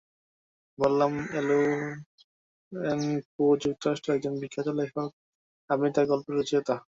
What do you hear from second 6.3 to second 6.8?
রচয়িতা।